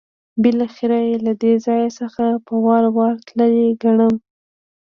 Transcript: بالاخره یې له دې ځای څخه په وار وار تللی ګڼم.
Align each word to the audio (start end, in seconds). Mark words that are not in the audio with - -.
بالاخره 0.41 0.97
یې 1.07 1.15
له 1.25 1.33
دې 1.41 1.53
ځای 1.65 1.85
څخه 1.99 2.25
په 2.45 2.53
وار 2.65 2.85
وار 2.95 3.13
تللی 3.27 3.67
ګڼم. 3.83 4.13